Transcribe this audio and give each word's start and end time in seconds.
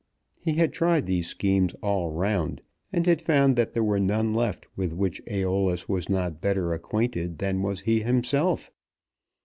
He 0.39 0.53
had 0.53 0.73
tried 0.73 1.05
these 1.05 1.27
schemes 1.27 1.75
all 1.83 2.09
round, 2.09 2.63
and 2.91 3.05
had 3.05 3.21
found 3.21 3.55
that 3.55 3.73
there 3.73 3.83
were 3.83 3.99
none 3.99 4.33
left 4.33 4.67
with 4.75 4.93
which 4.93 5.23
Æolus 5.25 5.87
was 5.87 6.09
not 6.09 6.41
better 6.41 6.73
acquainted 6.73 7.37
than 7.37 7.61
was 7.61 7.81
he 7.81 7.99
himself. 8.01 8.71